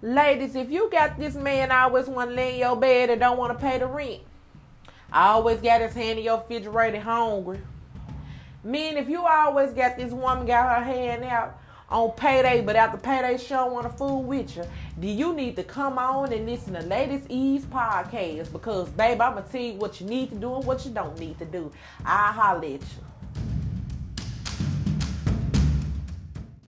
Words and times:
Ladies, 0.00 0.54
if 0.54 0.70
you 0.70 0.88
got 0.92 1.18
this 1.18 1.34
man 1.34 1.72
always 1.72 2.06
want 2.06 2.30
to 2.30 2.36
lay 2.36 2.54
in 2.54 2.60
your 2.60 2.76
bed 2.76 3.10
and 3.10 3.20
don't 3.20 3.36
want 3.36 3.52
to 3.52 3.58
pay 3.58 3.78
the 3.78 3.86
rent, 3.86 4.22
I 5.12 5.30
always 5.30 5.60
got 5.60 5.80
his 5.80 5.92
hand 5.92 6.20
in 6.20 6.24
your 6.24 6.38
refrigerator 6.38 7.00
hungry. 7.00 7.58
Men, 8.62 8.96
if 8.96 9.08
you 9.08 9.26
always 9.26 9.72
got 9.72 9.96
this 9.96 10.12
woman 10.12 10.46
got 10.46 10.78
her 10.78 10.84
hand 10.84 11.24
out 11.24 11.58
on 11.88 12.12
payday, 12.12 12.60
but 12.60 12.76
after 12.76 12.96
payday 12.96 13.38
she 13.38 13.48
don't 13.48 13.72
want 13.72 13.90
to 13.90 13.98
fool 13.98 14.22
with 14.22 14.56
you, 14.56 14.62
do 15.00 15.08
you 15.08 15.32
need 15.34 15.56
to 15.56 15.64
come 15.64 15.98
on 15.98 16.32
and 16.32 16.46
listen 16.46 16.74
to 16.74 16.82
Ladies 16.82 17.24
Ease 17.28 17.64
podcast? 17.64 18.52
Because, 18.52 18.88
babe, 18.90 19.20
I'm 19.20 19.32
going 19.32 19.44
to 19.46 19.50
tell 19.50 19.60
you 19.60 19.72
what 19.74 20.00
you 20.00 20.06
need 20.06 20.30
to 20.30 20.36
do 20.36 20.54
and 20.54 20.64
what 20.64 20.84
you 20.84 20.92
don't 20.92 21.18
need 21.18 21.40
to 21.40 21.44
do. 21.44 21.72
I'll 22.04 22.32
holler 22.32 22.58
at 22.58 22.64
you. 22.64 23.07